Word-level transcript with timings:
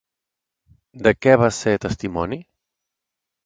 De 1.09 1.13
què 1.27 1.37
va 1.43 1.51
ser 1.59 1.77
testimoni? 1.87 2.43